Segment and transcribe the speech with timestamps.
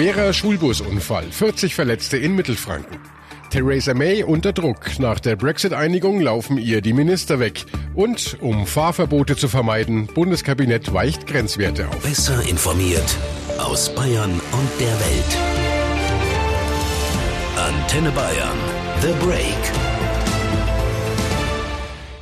[0.00, 3.00] Schwerer Schulbusunfall, 40 Verletzte in Mittelfranken.
[3.50, 4.98] Theresa May unter Druck.
[4.98, 7.66] Nach der Brexit-Einigung laufen ihr die Minister weg.
[7.94, 11.98] Und um Fahrverbote zu vermeiden, Bundeskabinett weicht Grenzwerte auf.
[11.98, 13.18] Besser informiert
[13.58, 15.38] aus Bayern und der Welt.
[17.58, 18.56] Antenne Bayern.
[19.02, 19.89] The Break.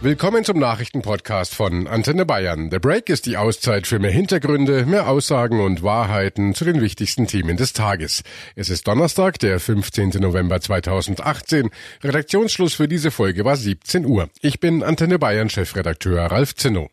[0.01, 2.71] Willkommen zum Nachrichtenpodcast von Antenne Bayern.
[2.71, 7.27] The Break ist die Auszeit für mehr Hintergründe, mehr Aussagen und Wahrheiten zu den wichtigsten
[7.27, 8.23] Themen des Tages.
[8.55, 10.11] Es ist Donnerstag, der 15.
[10.21, 11.71] November 2018.
[12.05, 14.29] Redaktionsschluss für diese Folge war 17 Uhr.
[14.41, 16.91] Ich bin Antenne Bayern Chefredakteur Ralf Zinno.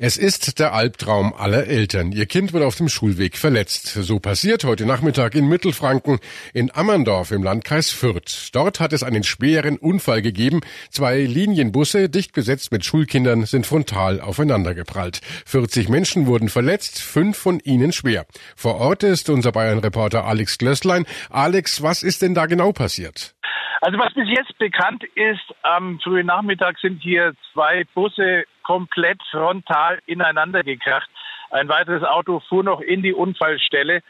[0.00, 2.12] Es ist der Albtraum aller Eltern.
[2.12, 3.88] Ihr Kind wird auf dem Schulweg verletzt.
[3.88, 6.20] So passiert heute Nachmittag in Mittelfranken
[6.54, 8.50] in Ammerndorf im Landkreis Fürth.
[8.52, 10.60] Dort hat es einen schweren Unfall gegeben.
[10.92, 15.20] Zwei Linienbusse, dicht besetzt mit Schulkindern, sind frontal aufeinandergeprallt.
[15.46, 18.24] 40 Menschen wurden verletzt, fünf von ihnen schwer.
[18.54, 21.06] Vor Ort ist unser Bayern-Reporter Alex Glösslein.
[21.28, 23.34] Alex, was ist denn da genau passiert?
[23.80, 30.00] Also was bis jetzt bekannt ist, am frühen Nachmittag sind hier zwei Busse komplett frontal
[30.06, 31.08] ineinander gekracht.
[31.50, 34.02] Ein weiteres Auto fuhr noch in die Unfallstelle.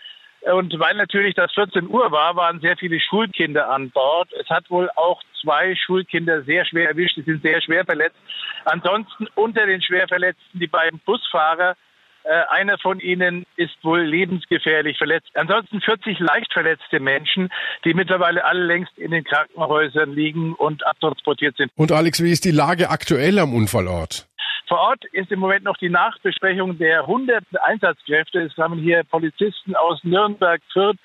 [0.53, 4.33] Und weil natürlich das 14 Uhr war, waren sehr viele Schulkinder an Bord.
[4.41, 7.17] Es hat wohl auch zwei Schulkinder sehr schwer erwischt.
[7.17, 8.17] Sie sind sehr schwer verletzt.
[8.65, 11.77] Ansonsten unter den schwer Verletzten die beiden Busfahrer,
[12.29, 15.31] äh, einer von ihnen ist wohl lebensgefährlich verletzt.
[15.33, 17.49] Ansonsten 40 leicht verletzte Menschen,
[17.87, 21.73] die mittlerweile alle längst in den Krankenhäusern liegen und abtransportiert sind.
[21.75, 24.29] Und Alex, wie ist die Lage aktuell am Unfallort?
[24.67, 28.41] Vor Ort ist im Moment noch die Nachbesprechung der hunderten Einsatzkräfte.
[28.41, 30.99] Es kamen hier Polizisten aus Nürnberg, Fürth,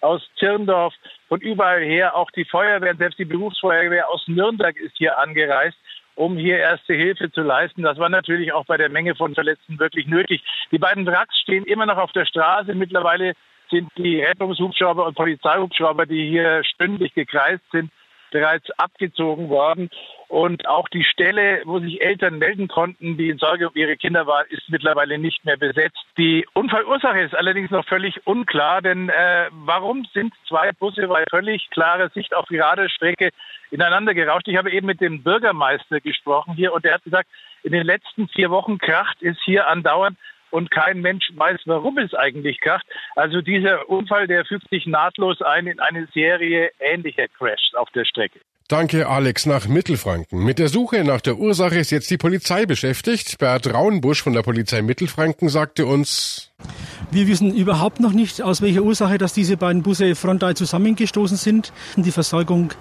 [0.00, 0.94] aus Zirndorf,
[1.28, 2.16] von überall her.
[2.16, 5.76] Auch die Feuerwehr, selbst die Berufsfeuerwehr aus Nürnberg ist hier angereist
[6.20, 7.82] um hier erste Hilfe zu leisten.
[7.82, 10.42] Das war natürlich auch bei der Menge von Verletzten wirklich nötig.
[10.70, 12.74] Die beiden Wracks stehen immer noch auf der Straße.
[12.74, 13.32] Mittlerweile
[13.70, 17.90] sind die Rettungshubschrauber und Polizeihubschrauber, die hier stündlich gekreist sind,
[18.30, 19.88] bereits abgezogen worden.
[20.30, 24.28] Und auch die Stelle, wo sich Eltern melden konnten, die in Sorge um ihre Kinder
[24.28, 25.98] waren, ist mittlerweile nicht mehr besetzt.
[26.16, 31.68] Die Unfallursache ist allerdings noch völlig unklar, denn äh, warum sind zwei Busse bei völlig
[31.70, 33.30] klarer Sicht auf gerader Strecke
[33.72, 34.46] ineinander gerauscht?
[34.46, 37.28] Ich habe eben mit dem Bürgermeister gesprochen hier und der hat gesagt,
[37.64, 40.16] in den letzten vier Wochen kracht es hier andauernd
[40.52, 42.86] und kein Mensch weiß, warum es eigentlich kracht.
[43.16, 48.04] Also dieser Unfall, der fügt sich nahtlos ein in eine Serie ähnlicher Crashs auf der
[48.04, 48.38] Strecke.
[48.70, 50.44] Danke, Alex, nach Mittelfranken.
[50.44, 53.38] Mit der Suche nach der Ursache ist jetzt die Polizei beschäftigt.
[53.38, 56.49] Bert Raunbusch von der Polizei Mittelfranken sagte uns,
[57.12, 61.72] wir wissen überhaupt noch nicht, aus welcher Ursache, dass diese beiden Busse frontal zusammengestoßen sind.
[61.96, 62.72] Die Versorgung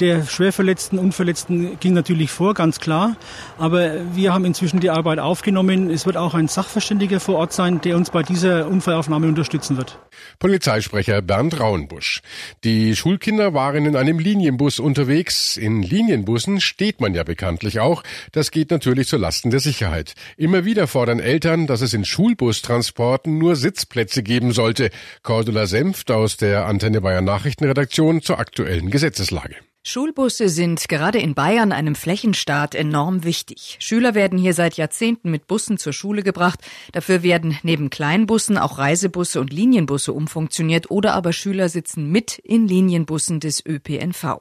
[0.00, 3.16] der Schwerverletzten und Verletzten ging natürlich vor, ganz klar.
[3.56, 5.88] Aber wir haben inzwischen die Arbeit aufgenommen.
[5.88, 9.98] Es wird auch ein Sachverständiger vor Ort sein, der uns bei dieser Unfallaufnahme unterstützen wird.
[10.38, 12.20] Polizeisprecher Bernd Rauenbusch.
[12.64, 15.56] Die Schulkinder waren in einem Linienbus unterwegs.
[15.56, 18.02] In Linienbussen steht man ja bekanntlich auch.
[18.32, 20.14] Das geht natürlich zu Lasten der Sicherheit.
[20.36, 24.90] Immer wieder fordern Eltern, dass es in Schulbustransporten nur Sitzplätze geben sollte.
[25.22, 29.56] Cordula Senft aus der Antenne Bayern Nachrichtenredaktion zur aktuellen Gesetzeslage.
[29.88, 33.78] Schulbusse sind gerade in Bayern, einem Flächenstaat, enorm wichtig.
[33.80, 36.60] Schüler werden hier seit Jahrzehnten mit Bussen zur Schule gebracht.
[36.92, 42.68] Dafür werden neben Kleinbussen auch Reisebusse und Linienbusse umfunktioniert oder aber Schüler sitzen mit in
[42.68, 44.40] Linienbussen des ÖPNV.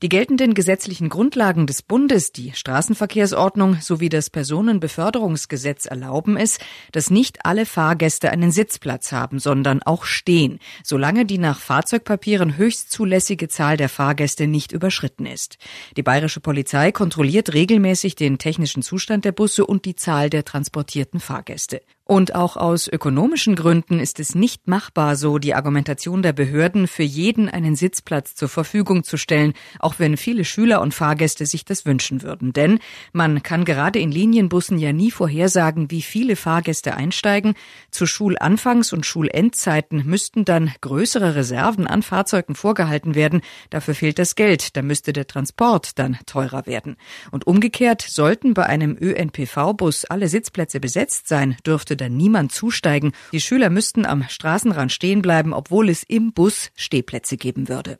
[0.00, 6.58] Die geltenden gesetzlichen Grundlagen des Bundes, die Straßenverkehrsordnung sowie das Personenbeförderungsgesetz erlauben es,
[6.92, 12.92] dass nicht alle Fahrgäste einen Sitzplatz haben, sondern auch stehen, solange die nach Fahrzeugpapieren höchst
[12.92, 15.56] zulässige Zahl der Fahrgäste nicht überschritten ist.
[15.96, 21.20] Die bayerische Polizei kontrolliert regelmäßig den technischen Zustand der Busse und die Zahl der transportierten
[21.20, 21.80] Fahrgäste.
[22.06, 27.02] Und auch aus ökonomischen Gründen ist es nicht machbar, so die Argumentation der Behörden, für
[27.02, 31.86] jeden einen Sitzplatz zur Verfügung zu stellen, auch wenn viele Schüler und Fahrgäste sich das
[31.86, 32.52] wünschen würden.
[32.52, 32.78] Denn
[33.14, 37.54] man kann gerade in Linienbussen ja nie vorhersagen, wie viele Fahrgäste einsteigen.
[37.90, 43.40] Zu Schulanfangs- und Schulendzeiten müssten dann größere Reserven an Fahrzeugen vorgehalten werden.
[43.70, 44.76] Dafür fehlt das Geld.
[44.76, 46.96] Da müsste der Transport dann teurer werden.
[47.30, 53.12] Und umgekehrt sollten bei einem ÖNPV-Bus alle Sitzplätze besetzt sein, dürfte dürfte dann niemand zusteigen.
[53.32, 57.98] Die Schüler müssten am Straßenrand stehen bleiben, obwohl es im Bus Stehplätze geben würde.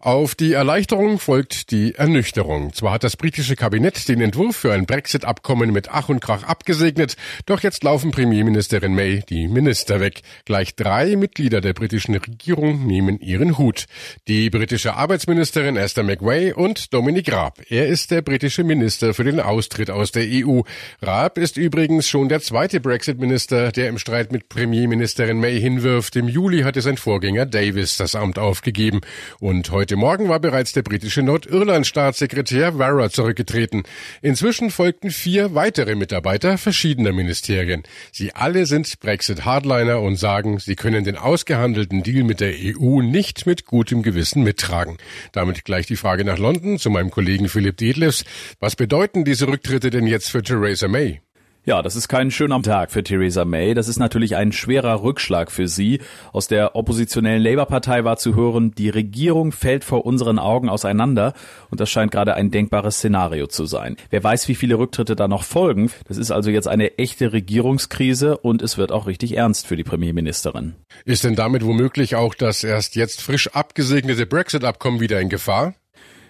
[0.00, 2.72] Auf die Erleichterung folgt die Ernüchterung.
[2.72, 7.16] Zwar hat das britische Kabinett den Entwurf für ein Brexit-Abkommen mit Ach und Krach abgesegnet,
[7.46, 10.22] doch jetzt laufen Premierministerin May die Minister weg.
[10.44, 13.86] Gleich drei Mitglieder der britischen Regierung nehmen ihren Hut.
[14.28, 17.60] Die britische Arbeitsministerin Esther McWay und Dominic Raab.
[17.68, 20.60] Er ist der britische Minister für den Austritt aus der EU.
[21.02, 26.14] Raab ist übrigens schon der zweite Brexit-Minister, der im Streit mit Premierministerin May hinwirft.
[26.14, 29.00] Im Juli hatte sein Vorgänger Davis das Amt aufgegeben.
[29.40, 33.84] Und heute Heute Morgen war bereits der britische Nordirland-Staatssekretär Vara zurückgetreten.
[34.20, 37.84] Inzwischen folgten vier weitere Mitarbeiter verschiedener Ministerien.
[38.12, 43.46] Sie alle sind Brexit-Hardliner und sagen, sie können den ausgehandelten Deal mit der EU nicht
[43.46, 44.98] mit gutem Gewissen mittragen.
[45.32, 48.26] Damit gleich die Frage nach London zu meinem Kollegen Philipp Dietliffs.
[48.60, 51.22] Was bedeuten diese Rücktritte denn jetzt für Theresa May?
[51.64, 53.74] Ja, das ist kein schöner Tag für Theresa May.
[53.74, 56.00] Das ist natürlich ein schwerer Rückschlag für sie.
[56.32, 61.34] Aus der oppositionellen Labour-Partei war zu hören, die Regierung fällt vor unseren Augen auseinander.
[61.70, 63.96] Und das scheint gerade ein denkbares Szenario zu sein.
[64.08, 65.90] Wer weiß, wie viele Rücktritte da noch folgen.
[66.06, 69.84] Das ist also jetzt eine echte Regierungskrise und es wird auch richtig ernst für die
[69.84, 70.74] Premierministerin.
[71.04, 75.74] Ist denn damit womöglich auch das erst jetzt frisch abgesegnete Brexit-Abkommen wieder in Gefahr?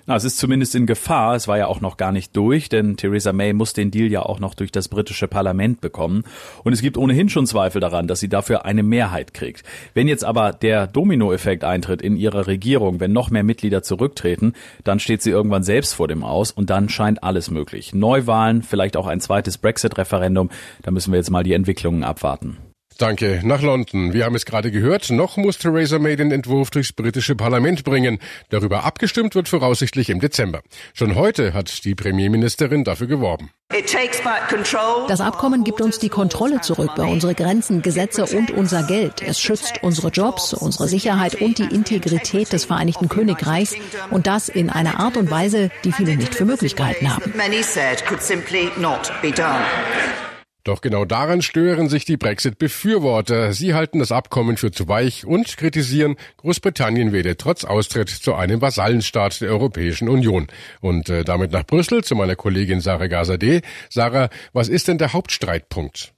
[0.09, 1.35] Na, es ist zumindest in Gefahr.
[1.35, 4.23] Es war ja auch noch gar nicht durch, denn Theresa May muss den Deal ja
[4.23, 6.25] auch noch durch das britische Parlament bekommen.
[6.65, 9.65] Und es gibt ohnehin schon Zweifel daran, dass sie dafür eine Mehrheit kriegt.
[9.93, 14.99] Wenn jetzt aber der Dominoeffekt eintritt in ihrer Regierung, wenn noch mehr Mitglieder zurücktreten, dann
[14.99, 17.93] steht sie irgendwann selbst vor dem Aus und dann scheint alles möglich.
[17.93, 20.49] Neuwahlen, vielleicht auch ein zweites Brexit-Referendum.
[20.81, 22.57] Da müssen wir jetzt mal die Entwicklungen abwarten.
[22.99, 23.41] Danke.
[23.45, 24.13] Nach London.
[24.13, 25.11] Wir haben es gerade gehört.
[25.11, 28.19] Noch muss Theresa May den Entwurf durchs britische Parlament bringen.
[28.51, 30.63] Darüber abgestimmt wird voraussichtlich im Dezember.
[30.95, 33.51] Schon heute hat die Premierministerin dafür geworben.
[35.07, 39.23] Das Abkommen gibt uns die Kontrolle zurück über unsere Grenzen, Gesetze und unser Geld.
[39.23, 43.77] Es schützt unsere Jobs, unsere Sicherheit und die Integrität des Vereinigten Königreichs
[44.11, 47.33] und das in einer Art und Weise, die viele nicht für möglich gehalten haben.
[50.69, 53.55] Doch genau daran stören sich die Brexit-Befürworter.
[53.55, 58.61] Sie halten das Abkommen für zu weich und kritisieren, Großbritannien werde trotz Austritt zu einem
[58.61, 60.47] Vasallenstaat der Europäischen Union.
[60.83, 63.63] Und äh, damit nach Brüssel zu meiner Kollegin Sarah Gazadeh.
[63.89, 66.13] Sarah, was ist denn der Hauptstreitpunkt?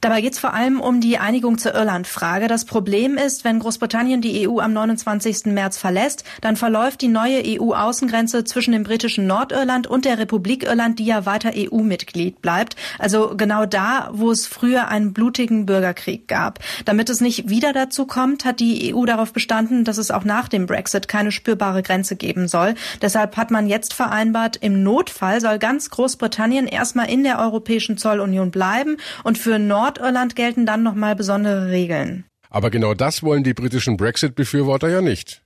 [0.00, 2.46] Dabei geht es vor allem um die Einigung zur Irland-Frage.
[2.46, 5.46] Das Problem ist, wenn Großbritannien die EU am 29.
[5.46, 11.00] März verlässt, dann verläuft die neue EU-Außengrenze zwischen dem britischen Nordirland und der Republik Irland,
[11.00, 12.76] die ja weiter EU-Mitglied bleibt.
[13.00, 16.60] Also genau da, wo es früher einen blutigen Bürgerkrieg gab.
[16.84, 20.48] Damit es nicht wieder dazu kommt, hat die EU darauf bestanden, dass es auch nach
[20.48, 22.74] dem Brexit keine spürbare Grenze geben soll.
[23.02, 28.52] Deshalb hat man jetzt vereinbart, im Notfall soll ganz Großbritannien erstmal in der Europäischen Zollunion
[28.52, 32.24] bleiben und für Nord Nordirland gelten dann nochmal besondere Regeln.
[32.50, 35.42] Aber genau das wollen die britischen Brexit-Befürworter ja nicht.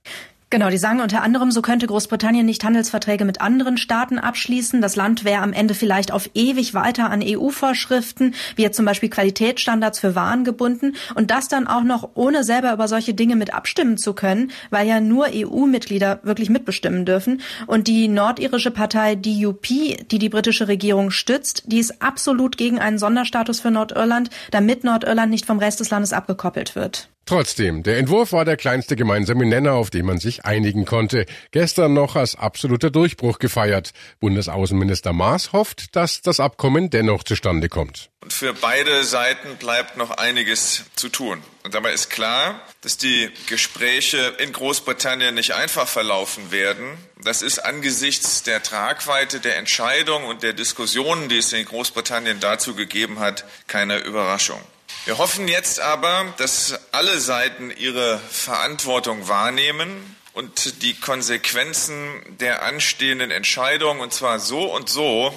[0.53, 4.81] Genau, die sagen unter anderem, so könnte Großbritannien nicht Handelsverträge mit anderen Staaten abschließen.
[4.81, 9.09] Das Land wäre am Ende vielleicht auf ewig weiter an EU-Vorschriften, wie jetzt zum Beispiel
[9.09, 13.51] Qualitätsstandards für Waren gebunden und das dann auch noch ohne selber über solche Dinge mit
[13.51, 17.41] abstimmen zu können, weil ja nur EU-Mitglieder wirklich mitbestimmen dürfen.
[17.65, 22.99] Und die nordirische Partei DUP, die die britische Regierung stützt, die ist absolut gegen einen
[22.99, 27.09] Sonderstatus für Nordirland, damit Nordirland nicht vom Rest des Landes abgekoppelt wird.
[27.25, 31.25] Trotzdem, der Entwurf war der kleinste gemeinsame Nenner, auf den man sich einigen konnte.
[31.51, 33.91] Gestern noch als absoluter Durchbruch gefeiert.
[34.19, 38.09] Bundesaußenminister Maas hofft, dass das Abkommen dennoch zustande kommt.
[38.21, 41.41] Und für beide Seiten bleibt noch einiges zu tun.
[41.63, 46.97] Und dabei ist klar, dass die Gespräche in Großbritannien nicht einfach verlaufen werden.
[47.23, 52.75] Das ist angesichts der Tragweite der Entscheidung und der Diskussionen, die es in Großbritannien dazu
[52.75, 54.59] gegeben hat, keine Überraschung.
[55.05, 63.29] Wir hoffen jetzt aber, dass alle Seiten ihre Verantwortung wahrnehmen und die Konsequenzen der anstehenden
[63.29, 65.33] Entscheidung, und zwar so und so,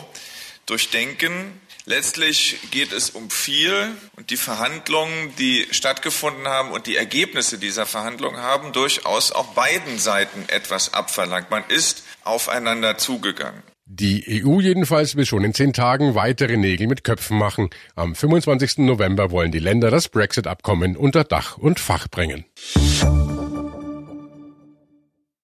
[0.67, 1.61] durchdenken.
[1.85, 7.87] Letztlich geht es um viel und die Verhandlungen, die stattgefunden haben und die Ergebnisse dieser
[7.87, 11.51] Verhandlungen haben durchaus auch beiden Seiten etwas abverlangt.
[11.51, 13.65] Man ist aufeinander zugegangen.
[13.89, 17.71] Die EU jedenfalls will schon in zehn Tagen weitere Nägel mit Köpfen machen.
[17.95, 18.79] Am 25.
[18.79, 22.45] November wollen die Länder das Brexit-Abkommen unter Dach und Fach bringen.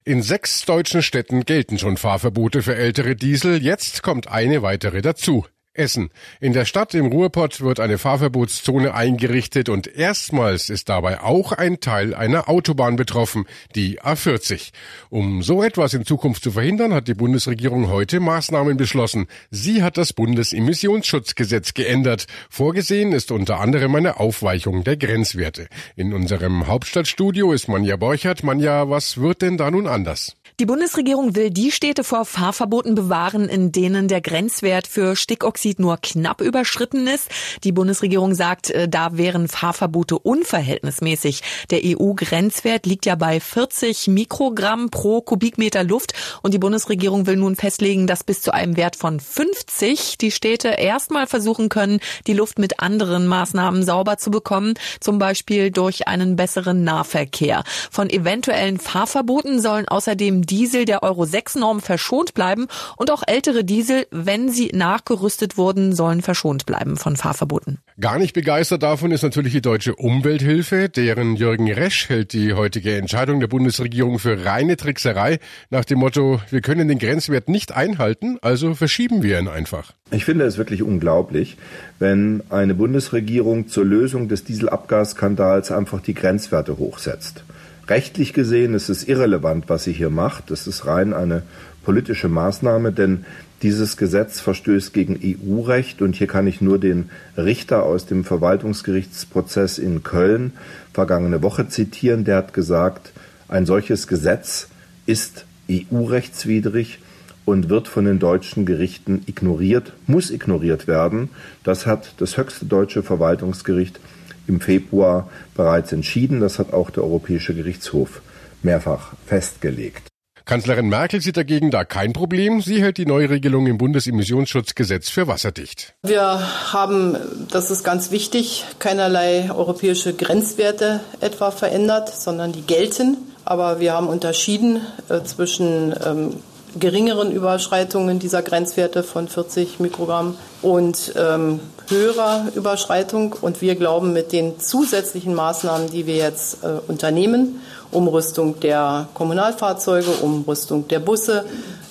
[0.04, 3.62] In sechs deutschen Städten gelten schon Fahrverbote für ältere Diesel.
[3.62, 5.46] Jetzt kommt eine weitere dazu.
[5.74, 6.10] Essen.
[6.40, 11.80] In der Stadt im Ruhrpott wird eine Fahrverbotszone eingerichtet und erstmals ist dabei auch ein
[11.80, 14.72] Teil einer Autobahn betroffen, die A40.
[15.08, 19.28] Um so etwas in Zukunft zu verhindern, hat die Bundesregierung heute Maßnahmen beschlossen.
[19.50, 22.26] Sie hat das Bundesemissionsschutzgesetz geändert.
[22.50, 25.68] Vorgesehen ist unter anderem eine Aufweichung der Grenzwerte.
[25.96, 28.42] In unserem Hauptstadtstudio ist Manja Borchert.
[28.42, 30.36] Manja, was wird denn da nun anders?
[30.60, 35.96] Die Bundesregierung will die Städte vor Fahrverboten bewahren, in denen der Grenzwert für Stickoxid nur
[35.96, 37.30] knapp überschritten ist.
[37.64, 41.42] Die Bundesregierung sagt, äh, da wären Fahrverbote unverhältnismäßig.
[41.70, 47.56] Der EU-Grenzwert liegt ja bei 40 Mikrogramm pro Kubikmeter Luft und die Bundesregierung will nun
[47.56, 52.58] festlegen, dass bis zu einem Wert von 50 die Städte erstmal versuchen können, die Luft
[52.58, 57.64] mit anderen Maßnahmen sauber zu bekommen, zum Beispiel durch einen besseren Nahverkehr.
[57.90, 63.64] Von eventuellen Fahrverboten sollen außerdem Diesel der Euro 6 Norm verschont bleiben und auch ältere
[63.64, 67.78] Diesel, wenn sie nachgerüstet wurden, sollen verschont bleiben von Fahrverboten.
[68.00, 72.96] Gar nicht begeistert davon ist natürlich die deutsche Umwelthilfe, deren Jürgen Resch hält die heutige
[72.96, 75.38] Entscheidung der Bundesregierung für reine Trickserei
[75.70, 79.92] nach dem Motto, wir können den Grenzwert nicht einhalten, also verschieben wir ihn einfach.
[80.10, 81.56] Ich finde es wirklich unglaublich,
[81.98, 87.44] wenn eine Bundesregierung zur Lösung des Dieselabgasskandals einfach die Grenzwerte hochsetzt.
[87.88, 90.50] Rechtlich gesehen ist es irrelevant, was sie hier macht.
[90.50, 91.42] Das ist rein eine
[91.84, 93.24] politische Maßnahme, denn
[93.62, 99.78] dieses Gesetz verstößt gegen EU-Recht und hier kann ich nur den Richter aus dem Verwaltungsgerichtsprozess
[99.78, 100.52] in Köln
[100.92, 102.24] vergangene Woche zitieren.
[102.24, 103.12] Der hat gesagt,
[103.48, 104.68] ein solches Gesetz
[105.06, 106.98] ist EU-rechtswidrig
[107.44, 111.30] und wird von den deutschen Gerichten ignoriert, muss ignoriert werden.
[111.64, 113.98] Das hat das höchste deutsche Verwaltungsgericht
[114.46, 116.40] im Februar bereits entschieden.
[116.40, 118.22] Das hat auch der Europäische Gerichtshof
[118.62, 120.12] mehrfach festgelegt.
[120.44, 122.60] Kanzlerin Merkel sieht dagegen da kein Problem.
[122.60, 125.94] Sie hält die Neuregelung im Bundesemissionsschutzgesetz für wasserdicht.
[126.02, 126.40] Wir
[126.72, 127.16] haben,
[127.50, 133.18] das ist ganz wichtig, keinerlei europäische Grenzwerte etwa verändert, sondern die gelten.
[133.44, 136.34] Aber wir haben unterschieden äh, zwischen ähm,
[136.78, 143.34] geringeren Überschreitungen dieser Grenzwerte von 40 Mikrogramm und ähm, höherer Überschreitung.
[143.40, 147.60] Und wir glauben, mit den zusätzlichen Maßnahmen, die wir jetzt äh, unternehmen,
[147.90, 151.44] Umrüstung der Kommunalfahrzeuge, Umrüstung der Busse,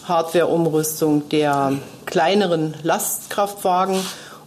[0.08, 1.74] Hardware-Umrüstung der
[2.06, 3.98] kleineren Lastkraftwagen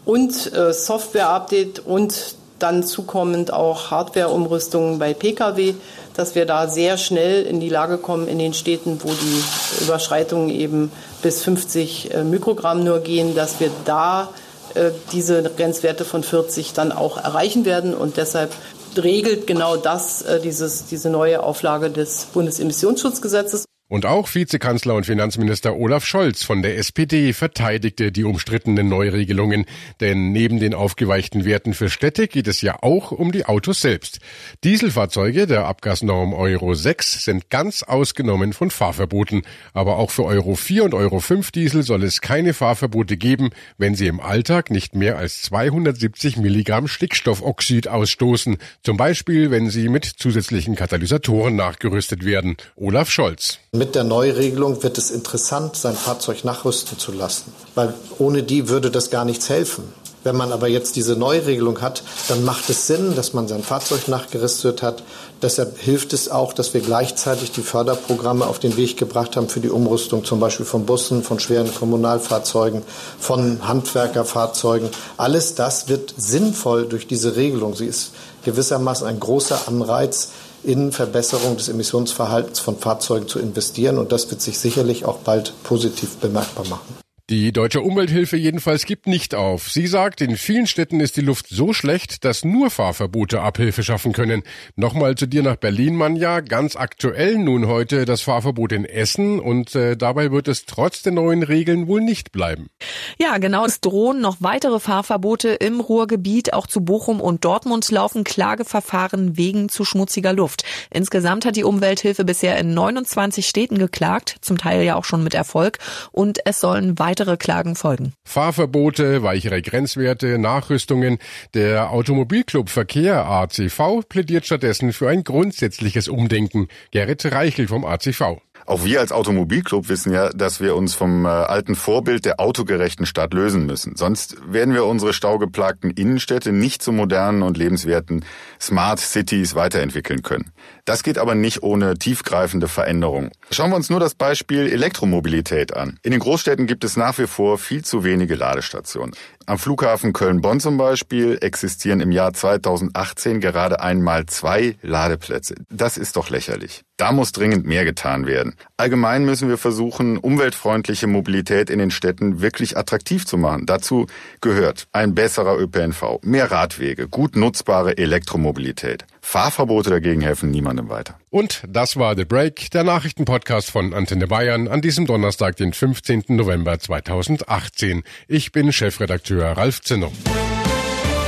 [0.04, 5.74] und äh, Software-Update und dann zukommend auch Hardware-Umrüstungen bei Pkw,
[6.14, 10.50] dass wir da sehr schnell in die Lage kommen in den Städten, wo die Überschreitungen
[10.50, 10.92] eben
[11.22, 14.28] bis 50 äh, Mikrogramm nur gehen, dass wir da
[14.74, 17.94] äh, diese Grenzwerte von 40 dann auch erreichen werden.
[17.94, 18.52] Und deshalb
[18.96, 23.64] regelt genau das, äh, dieses, diese neue Auflage des Bundesemissionsschutzgesetzes.
[23.94, 29.66] Und auch Vizekanzler und Finanzminister Olaf Scholz von der SPD verteidigte die umstrittenen Neuregelungen,
[30.00, 34.18] denn neben den aufgeweichten Werten für Städte geht es ja auch um die Autos selbst.
[34.64, 39.42] Dieselfahrzeuge der Abgasnorm Euro 6 sind ganz ausgenommen von Fahrverboten,
[39.74, 43.94] aber auch für Euro 4 und Euro 5 Diesel soll es keine Fahrverbote geben, wenn
[43.94, 50.04] sie im Alltag nicht mehr als 270 Milligramm Stickstoffoxid ausstoßen, zum Beispiel wenn sie mit
[50.04, 52.56] zusätzlichen Katalysatoren nachgerüstet werden.
[52.74, 53.60] Olaf Scholz.
[53.84, 59.10] Der Neuregelung wird es interessant, sein Fahrzeug nachrüsten zu lassen, weil ohne die würde das
[59.10, 59.84] gar nichts helfen.
[60.24, 64.08] Wenn man aber jetzt diese Neuregelung hat, dann macht es Sinn, dass man sein Fahrzeug
[64.08, 65.02] nachgerüstet hat.
[65.42, 69.60] Deshalb hilft es auch, dass wir gleichzeitig die Förderprogramme auf den Weg gebracht haben für
[69.60, 72.82] die Umrüstung, zum Beispiel von Bussen, von schweren Kommunalfahrzeugen,
[73.20, 74.88] von Handwerkerfahrzeugen.
[75.18, 77.76] Alles das wird sinnvoll durch diese Regelung.
[77.76, 78.12] Sie ist
[78.44, 80.30] gewissermaßen ein großer Anreiz,
[80.64, 83.98] in Verbesserung des Emissionsverhaltens von Fahrzeugen zu investieren.
[83.98, 87.03] Und das wird sich sicherlich auch bald positiv bemerkbar machen.
[87.30, 89.70] Die Deutsche Umwelthilfe jedenfalls gibt nicht auf.
[89.70, 94.12] Sie sagt, in vielen Städten ist die Luft so schlecht, dass nur Fahrverbote Abhilfe schaffen
[94.12, 94.42] können.
[94.76, 96.40] Nochmal zu dir nach Berlin, Manja.
[96.40, 101.12] Ganz aktuell nun heute das Fahrverbot in Essen und äh, dabei wird es trotz der
[101.12, 102.68] neuen Regeln wohl nicht bleiben.
[103.16, 103.64] Ja, genau.
[103.64, 106.52] Es drohen noch weitere Fahrverbote im Ruhrgebiet.
[106.52, 110.64] Auch zu Bochum und Dortmund laufen Klageverfahren wegen zu schmutziger Luft.
[110.90, 115.32] Insgesamt hat die Umwelthilfe bisher in 29 Städten geklagt, zum Teil ja auch schon mit
[115.32, 115.78] Erfolg.
[116.12, 118.12] Und es sollen weitere weitere Klagen folgen.
[118.24, 121.18] Fahrverbote, weichere Grenzwerte, Nachrüstungen.
[121.54, 126.68] Der Automobilclub Verkehr ACV plädiert stattdessen für ein grundsätzliches Umdenken.
[126.90, 128.40] Gerrit Reichel vom ACV.
[128.66, 133.04] Auch wir als Automobilclub wissen ja, dass wir uns vom äh, alten Vorbild der autogerechten
[133.04, 133.94] Stadt lösen müssen.
[133.96, 138.24] Sonst werden wir unsere staugeplagten Innenstädte nicht zu modernen und lebenswerten
[138.58, 140.50] Smart Cities weiterentwickeln können.
[140.84, 143.30] Das geht aber nicht ohne tiefgreifende Veränderungen.
[143.50, 145.98] Schauen wir uns nur das Beispiel Elektromobilität an.
[146.02, 149.14] In den Großstädten gibt es nach wie vor viel zu wenige Ladestationen.
[149.46, 155.54] Am Flughafen Köln-Bonn zum Beispiel existieren im Jahr 2018 gerade einmal zwei Ladeplätze.
[155.70, 156.82] Das ist doch lächerlich.
[156.96, 158.54] Da muss dringend mehr getan werden.
[158.76, 163.66] Allgemein müssen wir versuchen, umweltfreundliche Mobilität in den Städten wirklich attraktiv zu machen.
[163.66, 164.06] Dazu
[164.40, 169.04] gehört ein besserer ÖPNV, mehr Radwege, gut nutzbare Elektromobilität.
[169.24, 171.18] Fahrverbote dagegen helfen niemandem weiter.
[171.30, 176.24] Und das war The Break, der Nachrichtenpodcast von Antenne Bayern an diesem Donnerstag, den 15.
[176.28, 178.04] November 2018.
[178.28, 180.12] Ich bin Chefredakteur Ralf Zinno.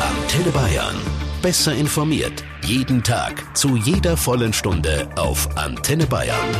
[0.00, 0.95] Antenne Bayern.
[1.41, 2.45] Besser informiert.
[2.62, 3.57] Jeden Tag.
[3.57, 6.53] Zu jeder vollen Stunde auf Antenne Bayern.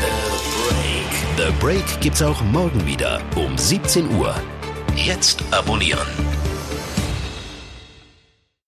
[0.00, 1.52] The Break.
[1.52, 4.34] The Break gibt's auch morgen wieder um 17 Uhr.
[4.96, 6.06] Jetzt abonnieren.